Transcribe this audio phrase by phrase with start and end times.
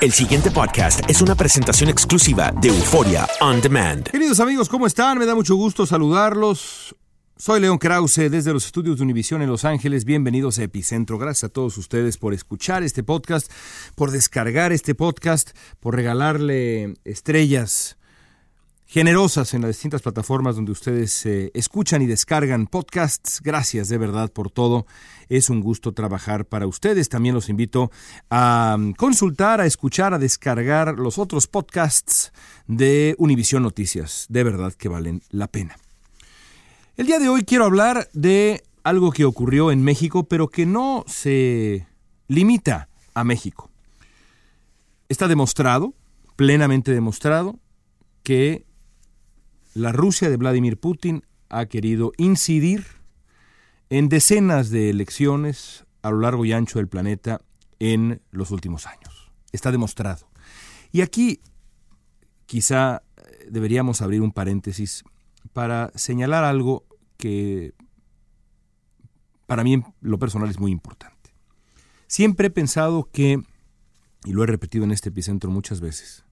[0.00, 4.08] El siguiente podcast es una presentación exclusiva de Euforia On Demand.
[4.08, 5.18] Queridos amigos, ¿cómo están?
[5.18, 6.94] Me da mucho gusto saludarlos.
[7.36, 10.04] Soy León Krause desde los estudios de Univisión en Los Ángeles.
[10.04, 11.18] Bienvenidos a Epicentro.
[11.18, 13.50] Gracias a todos ustedes por escuchar este podcast,
[13.96, 17.97] por descargar este podcast, por regalarle estrellas
[18.88, 23.42] generosas en las distintas plataformas donde ustedes eh, escuchan y descargan podcasts.
[23.42, 24.86] Gracias de verdad por todo.
[25.28, 27.10] Es un gusto trabajar para ustedes.
[27.10, 27.90] También los invito
[28.30, 32.32] a mm, consultar, a escuchar, a descargar los otros podcasts
[32.66, 34.24] de Univisión Noticias.
[34.30, 35.76] De verdad que valen la pena.
[36.96, 41.04] El día de hoy quiero hablar de algo que ocurrió en México, pero que no
[41.06, 41.86] se
[42.26, 43.70] limita a México.
[45.10, 45.92] Está demostrado,
[46.36, 47.58] plenamente demostrado,
[48.22, 48.64] que
[49.74, 52.84] la Rusia de Vladimir Putin ha querido incidir
[53.90, 57.40] en decenas de elecciones a lo largo y ancho del planeta
[57.78, 59.30] en los últimos años.
[59.52, 60.28] Está demostrado.
[60.92, 61.40] Y aquí
[62.46, 63.02] quizá
[63.48, 65.04] deberíamos abrir un paréntesis
[65.52, 66.86] para señalar algo
[67.16, 67.74] que
[69.46, 71.16] para mí en lo personal es muy importante.
[72.06, 73.42] Siempre he pensado que,
[74.24, 76.24] y lo he repetido en este epicentro muchas veces,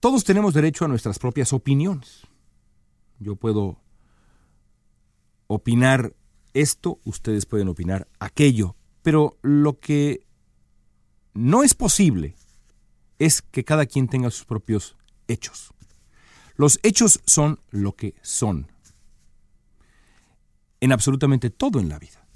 [0.00, 2.26] todos tenemos derecho a nuestras propias opiniones.
[3.18, 3.78] Yo puedo
[5.46, 6.14] opinar
[6.54, 10.26] esto, ustedes pueden opinar aquello, pero lo que
[11.34, 12.34] no es posible
[13.18, 14.96] es que cada quien tenga sus propios
[15.28, 15.72] hechos.
[16.56, 18.70] Los hechos son lo que son.
[20.80, 22.26] En absolutamente todo en la vida.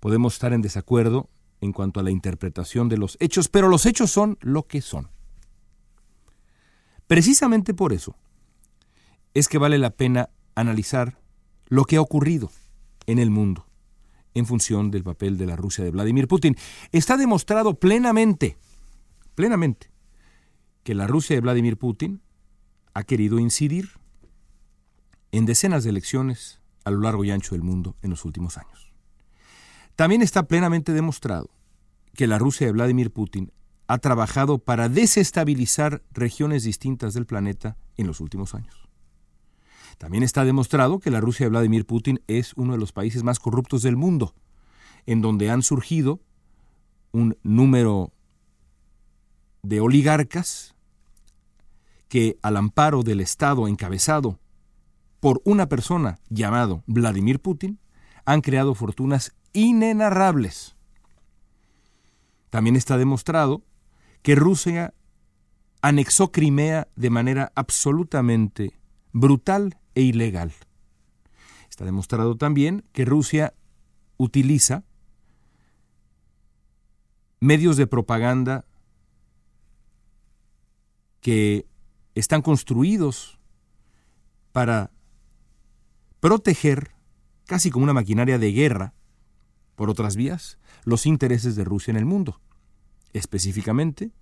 [0.00, 1.28] Podemos estar en desacuerdo
[1.60, 5.13] en cuanto a la interpretación de los hechos, pero los hechos son lo que son.
[7.06, 8.16] Precisamente por eso
[9.34, 11.18] es que vale la pena analizar
[11.66, 12.50] lo que ha ocurrido
[13.06, 13.66] en el mundo
[14.34, 16.56] en función del papel de la Rusia de Vladimir Putin.
[16.92, 18.56] Está demostrado plenamente,
[19.34, 19.90] plenamente,
[20.82, 22.20] que la Rusia de Vladimir Putin
[22.94, 23.90] ha querido incidir
[25.32, 28.92] en decenas de elecciones a lo largo y ancho del mundo en los últimos años.
[29.96, 31.50] También está plenamente demostrado
[32.14, 33.52] que la Rusia de Vladimir Putin
[33.86, 38.88] ha trabajado para desestabilizar regiones distintas del planeta en los últimos años.
[39.98, 43.38] También está demostrado que la Rusia de Vladimir Putin es uno de los países más
[43.38, 44.34] corruptos del mundo,
[45.06, 46.20] en donde han surgido
[47.12, 48.12] un número
[49.62, 50.74] de oligarcas
[52.08, 54.38] que al amparo del Estado encabezado
[55.20, 57.78] por una persona llamado Vladimir Putin,
[58.26, 60.76] han creado fortunas inenarrables.
[62.50, 63.62] También está demostrado
[64.24, 64.94] que Rusia
[65.82, 68.80] anexó Crimea de manera absolutamente
[69.12, 70.50] brutal e ilegal.
[71.68, 73.52] Está demostrado también que Rusia
[74.16, 74.82] utiliza
[77.38, 78.64] medios de propaganda
[81.20, 81.66] que
[82.14, 83.38] están construidos
[84.52, 84.90] para
[86.20, 86.92] proteger,
[87.44, 88.94] casi como una maquinaria de guerra,
[89.76, 92.40] por otras vías, los intereses de Rusia en el mundo
[93.14, 94.12] específicamente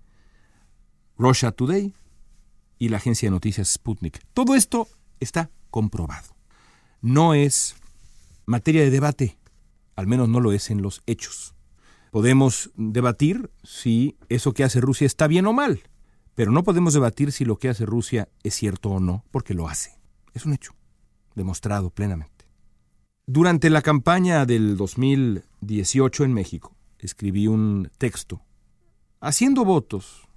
[1.17, 1.93] Russia Today
[2.79, 4.19] y la agencia de noticias Sputnik.
[4.33, 4.87] Todo esto
[5.19, 6.35] está comprobado.
[7.01, 7.75] No es
[8.45, 9.37] materia de debate,
[9.95, 11.53] al menos no lo es en los hechos.
[12.11, 15.81] Podemos debatir si eso que hace Rusia está bien o mal,
[16.35, 19.67] pero no podemos debatir si lo que hace Rusia es cierto o no, porque lo
[19.67, 19.99] hace.
[20.33, 20.73] Es un hecho,
[21.35, 22.45] demostrado plenamente.
[23.25, 28.41] Durante la campaña del 2018 en México, escribí un texto
[29.23, 30.27] haciendo votos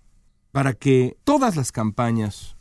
[0.52, 2.56] para que todas las campañas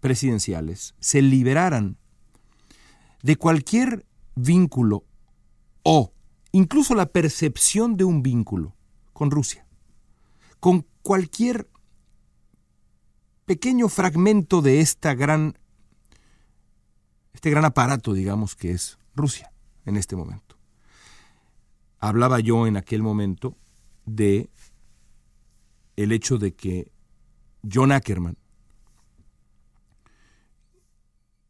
[0.00, 1.96] presidenciales se liberaran
[3.22, 4.04] de cualquier
[4.34, 5.04] vínculo
[5.82, 6.12] o
[6.52, 8.76] incluso la percepción de un vínculo
[9.14, 9.66] con Rusia,
[10.60, 11.70] con cualquier
[13.46, 15.58] pequeño fragmento de esta gran,
[17.32, 19.50] este gran aparato, digamos, que es Rusia
[19.86, 20.58] en este momento.
[21.98, 23.56] Hablaba yo en aquel momento
[24.04, 24.50] de
[25.96, 26.90] el hecho de que
[27.70, 28.36] John Ackerman,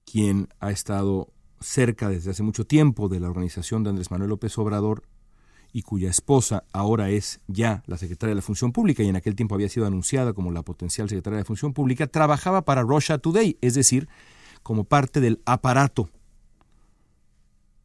[0.04, 4.56] quien ha estado cerca desde hace mucho tiempo de la organización de Andrés Manuel López
[4.58, 5.04] Obrador
[5.72, 9.34] y cuya esposa ahora es ya la secretaria de la Función Pública y en aquel
[9.34, 13.18] tiempo había sido anunciada como la potencial secretaria de la Función Pública, trabajaba para Russia
[13.18, 14.08] Today, es decir,
[14.62, 16.10] como parte del aparato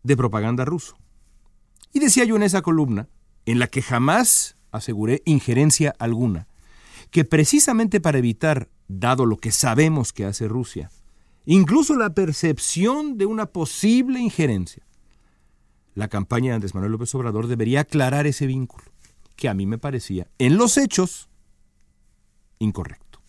[0.04, 0.98] de propaganda ruso.
[1.94, 3.08] Y decía yo en esa columna,
[3.46, 6.48] en la que jamás aseguré injerencia alguna,
[7.12, 10.90] que precisamente para evitar, dado lo que sabemos que hace Rusia,
[11.46, 14.84] incluso la percepción de una posible injerencia,
[15.96, 18.86] la campaña de Andrés Manuel López Obrador debería aclarar ese vínculo,
[19.36, 21.30] que a mí me parecía, en los hechos,
[22.60, 23.20] incorrecto.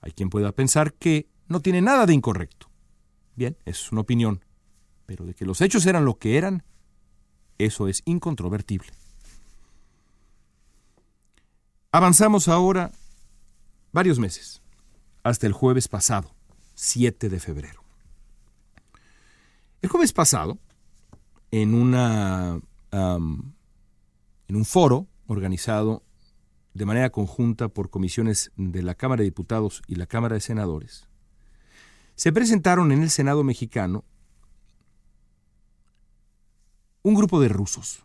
[0.00, 2.68] Hay quien pueda pensar que no tiene nada de incorrecto.
[3.36, 4.44] Bien, es una opinión,
[5.06, 6.62] pero de que los hechos eran lo que eran,
[7.58, 8.88] eso es incontrovertible.
[11.94, 12.90] Avanzamos ahora
[13.92, 14.60] varios meses,
[15.22, 16.34] hasta el jueves pasado,
[16.74, 17.84] 7 de febrero.
[19.80, 20.58] El jueves pasado,
[21.52, 22.60] en, una,
[22.90, 26.02] en un foro organizado
[26.72, 31.06] de manera conjunta por comisiones de la Cámara de Diputados y la Cámara de Senadores,
[32.16, 34.02] se presentaron en el Senado mexicano
[37.04, 38.02] un grupo de rusos,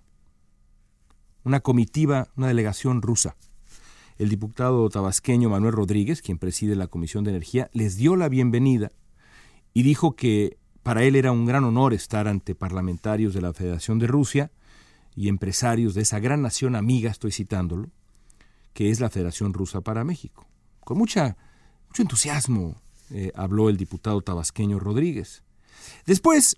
[1.43, 3.35] una comitiva, una delegación rusa.
[4.19, 8.91] El diputado tabasqueño Manuel Rodríguez, quien preside la Comisión de Energía, les dio la bienvenida
[9.73, 13.97] y dijo que para él era un gran honor estar ante parlamentarios de la Federación
[13.97, 14.51] de Rusia
[15.15, 17.87] y empresarios de esa gran nación amiga, estoy citándolo,
[18.73, 20.45] que es la Federación Rusa para México.
[20.81, 21.37] Con mucha,
[21.87, 22.75] mucho entusiasmo
[23.11, 25.43] eh, habló el diputado tabasqueño Rodríguez.
[26.05, 26.57] Después,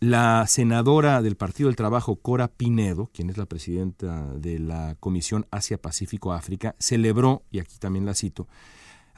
[0.00, 5.46] la senadora del Partido del Trabajo, Cora Pinedo, quien es la presidenta de la Comisión
[5.50, 8.46] Asia-Pacífico-África, celebró, y aquí también la cito,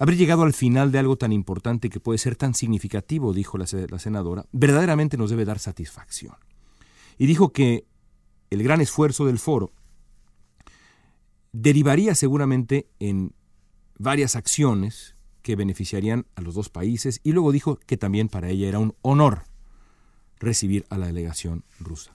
[0.01, 3.67] Haber llegado al final de algo tan importante que puede ser tan significativo, dijo la,
[3.67, 6.37] senadora, verdaderamente nos debe dar satisfacción.
[7.19, 7.85] Y dijo que
[8.51, 9.73] el gran esfuerzo del foro
[11.51, 13.35] derivaría seguramente en
[13.99, 18.69] varias acciones que beneficiarían a los dos países y luego dijo que también para ella
[18.69, 19.48] era un honor
[20.41, 22.13] recibir a la delegación rusa.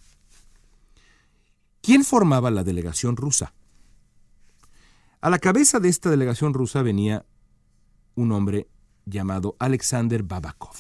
[1.82, 3.54] ¿Quién formaba la delegación rusa?
[5.20, 7.26] A la cabeza de esta delegación rusa venía
[8.16, 8.68] un hombre
[9.06, 10.76] llamado Alexander Babakov.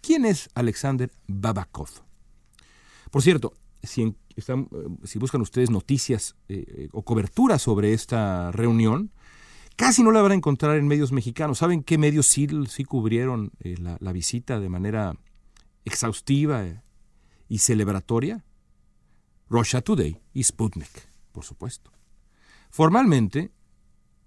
[0.00, 1.88] ¿Quién es Alexander Babakov?
[3.10, 9.10] Por cierto, si, eh, buscan ustedes noticias eh, eh, o cobertura sobre esta reunión,
[9.76, 11.58] casi no la van a encontrar en medios mexicanos.
[11.58, 15.16] ¿Saben qué medios sí, sí cubrieron la, la, visita de manera
[15.84, 16.82] exhaustiva
[17.48, 18.44] y celebratoria?
[19.48, 21.92] Russia Today y Sputnik, por supuesto.
[22.70, 23.50] Formalmente,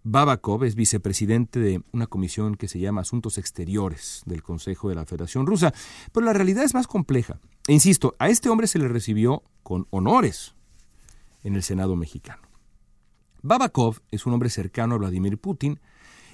[0.03, 5.05] Babakov es vicepresidente de una comisión que se llama Asuntos Exteriores del Consejo de la
[5.05, 5.73] Federación Rusa,
[6.11, 7.39] pero la realidad es más compleja.
[7.67, 10.55] E insisto, a este hombre se le recibió con honores
[11.43, 12.41] en el Senado mexicano.
[13.41, 15.79] Babakov es un hombre cercano a Vladimir Putin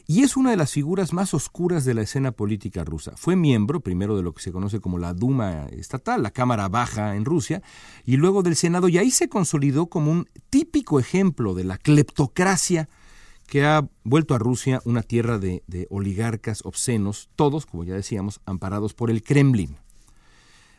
[0.09, 3.13] y es una de las figuras más oscuras de la escena política rusa.
[3.15, 7.15] Fue miembro primero de lo que se conoce como la Duma estatal, la Cámara Baja
[7.15, 7.61] en Rusia,
[8.05, 12.89] y luego del Senado, y ahí se consolidó como un típico ejemplo de la cleptocracia
[13.45, 15.61] que ha vuelto a Rusia una tierra de,
[15.91, 19.77] oligarcas obscenos, todos, como ya decíamos, amparados por el Kremlin.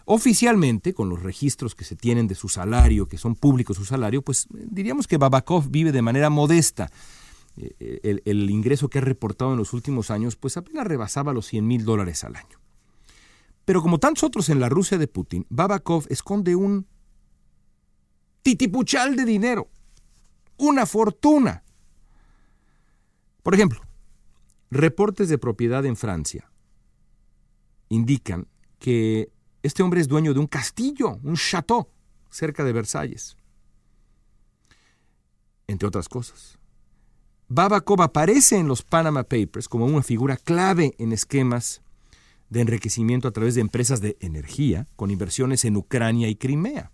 [0.06, 4.22] Oficialmente, con los registros que se tienen de su salario, que son públicos su salario,
[4.22, 6.90] pues diríamos que Babakov vive de manera modesta.
[7.57, 11.66] Eh, el, ingreso que ha reportado en los últimos años, pues apenas rebasaba los 100
[11.66, 12.59] mil dólares al año.
[13.64, 16.87] Pero como tantos otros en la Rusia de Putin, Babakov esconde un
[18.42, 19.69] titipuchal de dinero,
[20.57, 21.62] una fortuna.
[23.42, 23.80] Por ejemplo,
[24.71, 26.50] reportes de propiedad en Francia
[27.88, 28.47] indican
[28.78, 29.30] que
[29.62, 31.88] este hombre es dueño de un castillo, un chateau,
[32.30, 33.37] cerca de Versalles.
[35.66, 36.60] entre otras cosas.
[37.52, 41.83] Babakov aparece en los Panama Papers como una figura clave en esquemas
[42.49, 46.92] de enriquecimiento a través de empresas de energía con inversiones en Ucrania y Crimea.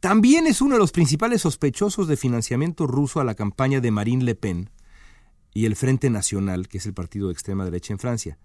[0.00, 4.22] También es uno de los principales sospechosos de financiamiento ruso a la campaña de Marine
[4.22, 4.68] Le Pen
[5.54, 8.38] y el Frente Nacional, que es el partido de extrema derecha en Francia.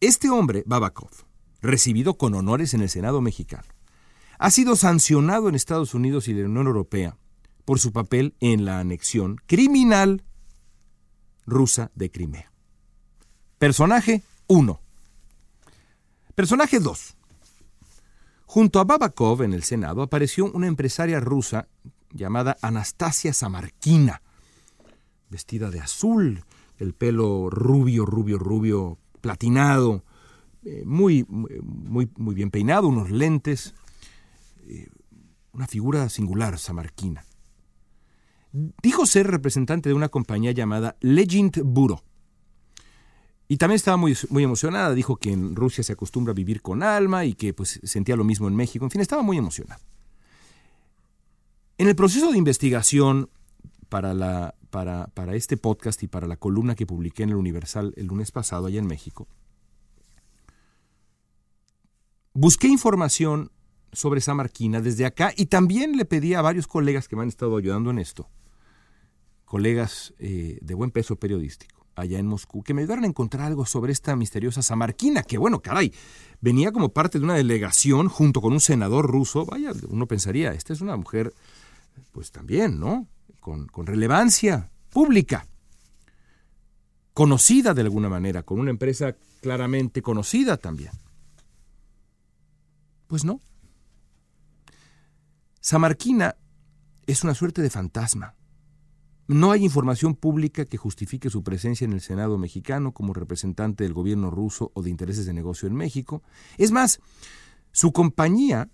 [0.00, 1.12] Este hombre, Babakov,
[1.62, 3.68] recibido con honores en el Senado mexicano,
[4.40, 7.16] ha sido sancionado en Estados Unidos y la Unión Europea
[7.64, 10.24] por su papel en la anexión criminal
[11.46, 12.50] rusa de Crimea.
[13.58, 14.80] Personaje 1.
[16.34, 17.16] Personaje 2.
[18.46, 21.68] Junto a Babakov en el Senado apareció una empresaria rusa
[22.12, 24.22] llamada Anastasia Samarkina,
[25.28, 26.44] vestida de azul,
[26.78, 30.02] el pelo rubio, rubio, rubio, platinado,
[30.64, 33.74] eh, muy, muy, muy bien peinado, unos lentes,
[34.66, 34.88] eh,
[35.52, 37.24] una figura singular, Samarkina.
[38.52, 42.00] Dijo ser representante de una compañía llamada Legend Bureau.
[43.48, 46.84] Y también estaba muy, muy emocionada, dijo que en Rusia se acostumbra a vivir con
[46.84, 49.80] alma y que pues sentía lo mismo en México, en fin, estaba muy emocionada.
[51.76, 53.28] En el proceso de investigación
[53.88, 57.92] para, la, para, para este podcast y para la columna que publiqué en el Universal
[57.96, 59.26] el lunes pasado allá en México,
[62.34, 63.50] busqué información
[63.92, 67.28] sobre esa marquina desde acá y también le pedí a varios colegas que me han
[67.28, 68.28] estado ayudando en esto,
[69.50, 73.66] colegas eh, de buen peso periodístico allá en Moscú, que me ayudaron a encontrar algo
[73.66, 75.92] sobre esta misteriosa Samarquina, que bueno, caray,
[76.40, 79.44] venía como parte de una delegación junto con un senador ruso.
[79.44, 81.34] Vaya, uno pensaría, esta es una mujer,
[82.12, 83.08] pues también, ¿no?
[83.40, 85.44] Con, con relevancia pública,
[87.12, 90.92] conocida de alguna manera, con una empresa claramente conocida también.
[93.08, 93.40] Pues no.
[95.60, 96.36] Samarquina
[97.08, 98.36] es una suerte de fantasma
[99.30, 103.92] no hay información pública que justifique su presencia en el Senado mexicano como representante del
[103.92, 106.24] gobierno ruso o de intereses de negocio en México.
[106.58, 107.00] Es más,
[107.70, 108.68] su compañía,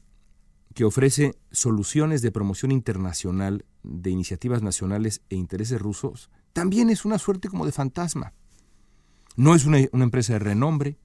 [0.73, 7.19] que ofrece soluciones de promoción internacional de iniciativas nacionales e intereses rusos, también es una
[7.19, 8.33] suerte como de fantasma.
[9.37, 10.97] No es una, empresa de renombre,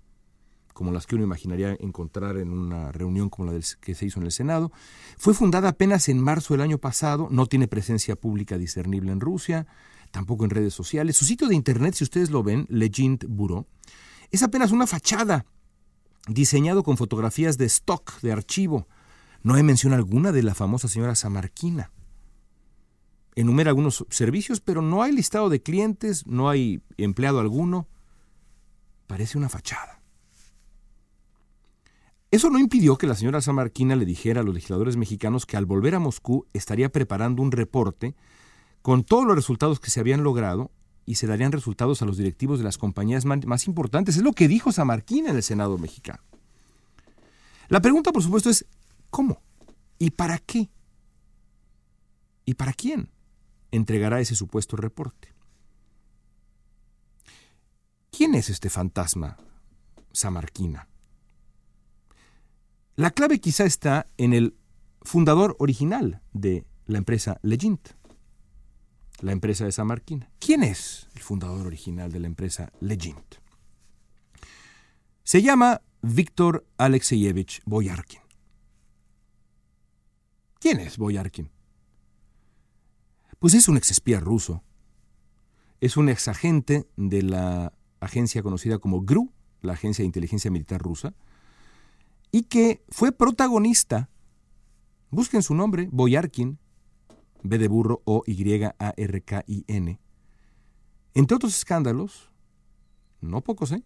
[0.74, 4.26] como las que uno imaginaría encontrar en una reunión como la que se hizo en
[4.26, 4.72] el Senado.
[5.18, 9.68] Fue fundada apenas en marzo del año pasado, no tiene presencia pública discernible en Rusia,
[10.12, 11.18] tampoco en redes sociales.
[11.18, 13.66] Su sitio de internet, si ustedes lo ven, Legend Bureau,
[14.32, 15.46] es apenas una fachada,
[16.28, 18.88] diseñado con fotografías de stock, de archivo.
[19.44, 21.92] No hay mención alguna de la famosa señora Samarquina.
[23.36, 27.88] Enumera algunos servicios, pero no hay listado de clientes, no hay empleado alguno.
[29.08, 30.01] Parece una fachada.
[32.32, 35.66] Eso no impidió que la señora Samarquina le dijera a los legisladores mexicanos que al
[35.66, 38.16] volver a Moscú estaría preparando un reporte
[38.82, 40.72] con todos los resultados que se habían logrado
[41.06, 44.16] y se darían resultados a los directivos de las compañías más importantes.
[44.16, 46.24] Es lo que dijo Samarquina en el Senado mexicano.
[47.68, 48.66] La pregunta, por supuesto, es
[49.10, 49.42] ¿cómo?
[50.00, 50.70] ¿Y para qué?
[52.46, 53.10] ¿Y para quién
[53.72, 55.34] entregará ese supuesto reporte?
[58.10, 59.38] ¿Quién es este fantasma
[60.14, 60.91] Samarquina?
[62.96, 64.58] La clave quizá está en el
[65.02, 67.90] fundador original de la empresa Legint,
[69.22, 70.30] la empresa de Samarquina.
[70.40, 73.36] ¿Quién es el fundador original de la empresa Legint?
[75.24, 78.20] Se llama Víctor Alexeyevich Boyarkin.
[80.60, 81.50] ¿Quién es Boyarkin?
[83.40, 84.64] Pues es un exespía ruso.
[85.80, 89.32] Es un exagente de la agencia conocida como GRU,
[89.62, 91.16] la Agencia de Inteligencia Militar Rusa,
[92.32, 94.10] y que fue protagonista,
[95.10, 96.60] busquen su nombre, Boyarkin,
[97.44, 100.00] B de burro o Y-A-R-K-I-N,
[101.14, 102.32] entre otros escándalos,
[103.20, 103.84] no pocos, ¿eh?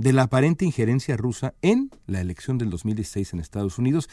[0.00, 4.08] de la aparente injerencia rusa en la elección del 2016 en Estados Unidos.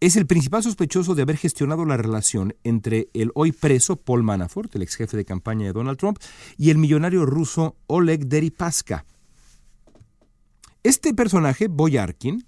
[0.00, 4.74] Es el principal sospechoso de haber gestionado la relación entre el hoy preso Paul Manafort,
[4.74, 6.18] el ex jefe de campaña de Donald Trump,
[6.56, 9.04] y el millonario ruso Oleg Deripaska,
[10.82, 12.46] este personaje, Boyarkin,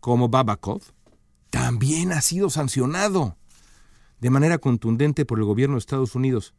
[0.00, 0.82] como Babakov,
[1.50, 3.36] también ha sido sancionado
[4.20, 6.54] de manera contundente por el gobierno de Estados Unidos.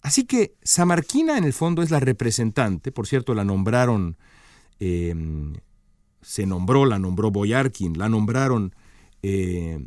[0.00, 4.16] Así que Samarquina en el fondo es la representante, por cierto, la nombraron,
[4.78, 5.54] em,
[6.20, 8.74] se nombró, la nombró Boyarkin, la nombraron
[9.22, 9.86] eh,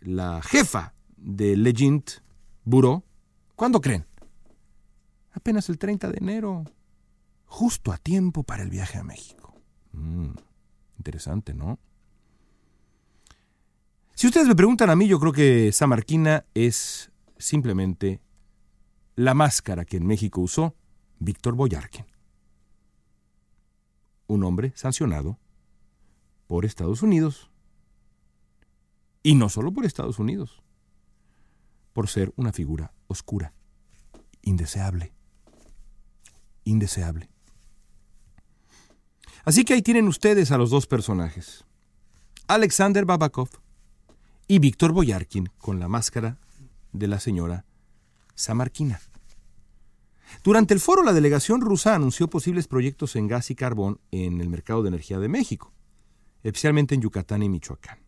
[0.00, 2.04] la jefa de Legend
[2.64, 3.02] Bureau.
[3.56, 4.04] ¿Cuándo creen?
[5.32, 6.64] Apenas el 30 de enero
[7.52, 9.54] justo a tiempo para el viaje a México.
[9.92, 10.30] Mm,
[10.96, 11.78] interesante, ¿no?
[14.14, 18.22] Si ustedes me preguntan a mí, yo creo que Samarquina es simplemente
[19.16, 20.74] la máscara que en México usó
[21.18, 22.06] Víctor Boyarkin.
[24.28, 25.38] Un hombre sancionado
[26.46, 27.50] por Estados Unidos.
[29.22, 30.62] Y no solo por Estados Unidos,
[31.92, 33.52] por ser una figura oscura,
[34.40, 35.12] indeseable,
[36.64, 37.31] indeseable.
[39.44, 41.64] Así que ahí tienen ustedes a los dos personajes,
[42.46, 43.48] Alexander Babakov
[44.46, 46.38] y Víctor Boyarkin con la máscara
[46.92, 47.64] de la señora
[48.34, 49.00] Samarquina.
[50.44, 54.48] Durante el foro, la delegación rusa anunció posibles proyectos en gas y carbón en el
[54.48, 55.72] mercado de energía de México,
[56.42, 57.98] especialmente en Yucatán y Michoacán.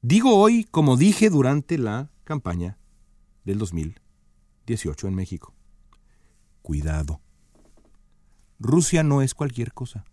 [0.00, 2.78] Digo hoy como dije durante la campaña
[3.44, 5.54] del 2018 en México.
[6.62, 7.25] Cuidado.
[8.58, 10.04] Rusia no es cualquier cosa.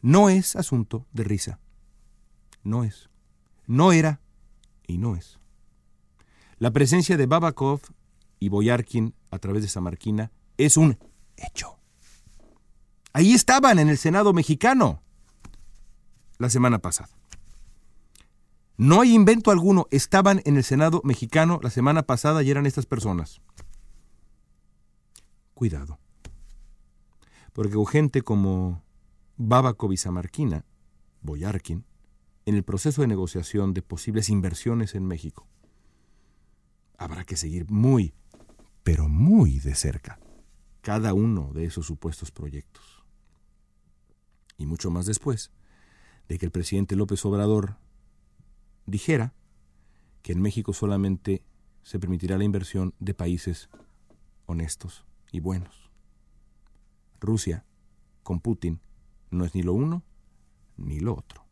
[0.00, 1.58] No es asunto de risa.
[2.62, 3.08] No es.
[3.66, 4.20] No era
[4.86, 5.38] y no es.
[6.58, 7.80] La presencia de Babakov
[8.40, 10.98] y Boyarkin a través de Samarquina es un
[11.36, 11.78] hecho.
[13.12, 15.02] Ahí estaban en el Senado mexicano
[16.38, 17.10] la semana pasada.
[18.76, 22.86] No hay invento alguno, estaban en el Senado mexicano la semana pasada y eran estas
[22.86, 23.40] personas.
[25.54, 25.98] Cuidado.
[27.58, 28.84] Porque gente como
[29.36, 30.64] Babakov y Samarquina,
[31.22, 31.84] Boyarkin,
[32.46, 35.48] en el proceso de negociación de posibles inversiones en México,
[36.98, 38.14] habrá que seguir muy,
[38.84, 40.20] pero muy de cerca
[40.82, 43.04] cada uno de esos supuestos proyectos.
[44.56, 45.50] Y mucho más después
[46.28, 47.74] de que el presidente López Obrador
[48.86, 49.34] dijera
[50.22, 51.42] que en México solamente
[51.82, 53.68] se permitirá la inversión de países
[54.46, 55.87] honestos y buenos.
[57.20, 57.64] Rusia,
[58.22, 58.80] con Putin,
[59.30, 60.02] no es ni lo uno
[60.76, 61.44] ni lo otro.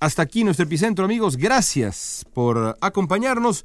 [0.00, 1.36] Hasta aquí nuestro epicentro, amigos.
[1.36, 3.64] Gracias por acompañarnos.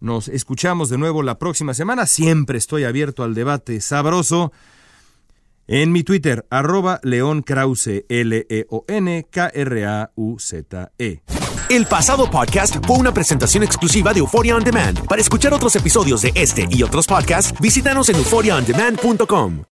[0.00, 2.04] Nos escuchamos de nuevo la próxima semana.
[2.06, 4.52] Siempre estoy abierto al debate sabroso.
[5.66, 9.24] En mi Twitter, arroba León Krause, L-E-O-N-K-R-A-U-Z-E.
[11.70, 15.06] El pasado podcast fue una presentación exclusiva de Euphoria On Demand.
[15.06, 19.73] Para escuchar otros episodios de este y otros podcasts, visítanos en euphoriaondemand.com.